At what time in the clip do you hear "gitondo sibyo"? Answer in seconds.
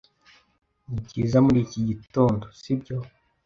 1.89-2.95